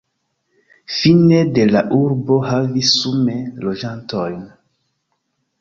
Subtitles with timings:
[0.99, 4.45] Fine de la urbo havis sume loĝantojn.